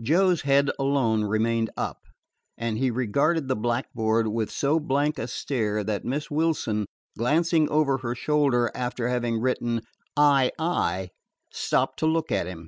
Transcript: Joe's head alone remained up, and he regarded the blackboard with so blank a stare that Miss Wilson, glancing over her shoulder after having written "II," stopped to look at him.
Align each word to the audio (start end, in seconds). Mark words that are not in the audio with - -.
Joe's 0.00 0.40
head 0.48 0.70
alone 0.78 1.24
remained 1.24 1.68
up, 1.76 2.00
and 2.56 2.78
he 2.78 2.90
regarded 2.90 3.48
the 3.48 3.54
blackboard 3.54 4.26
with 4.26 4.50
so 4.50 4.80
blank 4.80 5.18
a 5.18 5.28
stare 5.28 5.84
that 5.84 6.06
Miss 6.06 6.30
Wilson, 6.30 6.86
glancing 7.18 7.68
over 7.68 7.98
her 7.98 8.14
shoulder 8.14 8.70
after 8.74 9.08
having 9.08 9.38
written 9.42 9.82
"II," 10.18 11.10
stopped 11.52 11.98
to 11.98 12.06
look 12.06 12.32
at 12.32 12.46
him. 12.46 12.66